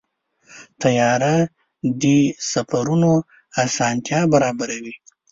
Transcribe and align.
طیاره 0.81 1.35
د 2.01 2.03
سفرونو 2.51 3.11
اسانتیا 3.65 4.21
برابروي. 4.33 4.95